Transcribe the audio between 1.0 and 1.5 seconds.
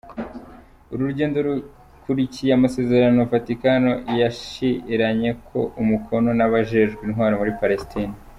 rugendo